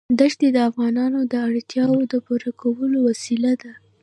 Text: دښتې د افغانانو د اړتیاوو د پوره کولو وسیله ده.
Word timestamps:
دښتې 0.19 0.47
د 0.51 0.57
افغانانو 0.69 1.19
د 1.31 1.33
اړتیاوو 1.47 2.09
د 2.11 2.13
پوره 2.25 2.51
کولو 2.61 2.97
وسیله 3.09 3.51
ده. 3.61 3.71